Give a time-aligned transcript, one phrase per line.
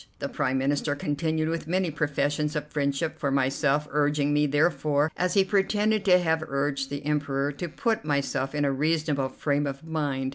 [0.17, 5.35] The Prime Minister continued with many professions of friendship for myself, urging me therefore, as
[5.35, 9.83] he pretended to have urged the Emperor, to put myself in a reasonable frame of
[9.83, 10.29] mind.